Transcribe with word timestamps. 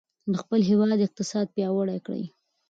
د 0.31 0.33
خپل 0.41 0.59
هېواد 0.69 0.99
اقتصاد 1.07 1.45
پیاوړی 1.55 1.99
کړئ. 2.05 2.23